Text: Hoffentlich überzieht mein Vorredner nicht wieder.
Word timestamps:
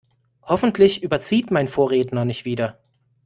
Hoffentlich 0.41 1.03
überzieht 1.03 1.51
mein 1.51 1.67
Vorredner 1.67 2.25
nicht 2.25 2.43
wieder. 2.43 2.79